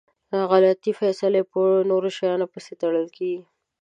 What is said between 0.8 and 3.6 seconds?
فیصلی په نورو شیانو پسي تړل کیږي.